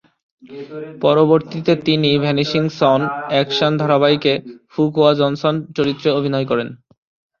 [1.01, 3.01] পরবর্তীতে তিনি "ভ্যানিশিং সন"
[3.31, 4.33] অ্যাকশন ধারাবাহিকে
[4.71, 6.67] ফু কোয়া জনসন চরিত্রে অভিনয় করেন।